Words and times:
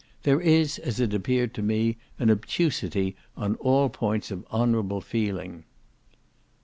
There 0.23 0.41
is, 0.41 0.79
as 0.79 0.99
it 0.99 1.13
appeared 1.13 1.53
to 1.53 1.61
me, 1.61 1.97
an 2.17 2.29
obtusity 2.31 3.15
on 3.37 3.53
all 3.57 3.87
points 3.89 4.31
of 4.31 4.43
honourable 4.51 4.99
feeling. 5.01 5.63